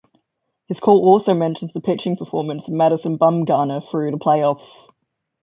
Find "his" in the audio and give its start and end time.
0.67-0.79